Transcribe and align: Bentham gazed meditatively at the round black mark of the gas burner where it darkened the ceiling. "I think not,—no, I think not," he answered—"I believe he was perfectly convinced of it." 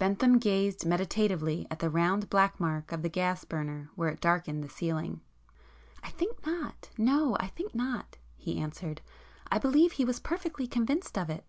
Bentham 0.00 0.38
gazed 0.40 0.84
meditatively 0.84 1.64
at 1.70 1.78
the 1.78 1.88
round 1.88 2.28
black 2.28 2.58
mark 2.58 2.90
of 2.90 3.02
the 3.02 3.08
gas 3.08 3.44
burner 3.44 3.90
where 3.94 4.08
it 4.08 4.20
darkened 4.20 4.64
the 4.64 4.68
ceiling. 4.68 5.20
"I 6.02 6.10
think 6.10 6.44
not,—no, 6.44 7.36
I 7.38 7.46
think 7.46 7.76
not," 7.76 8.16
he 8.34 8.58
answered—"I 8.58 9.58
believe 9.58 9.92
he 9.92 10.04
was 10.04 10.18
perfectly 10.18 10.66
convinced 10.66 11.16
of 11.16 11.30
it." 11.30 11.44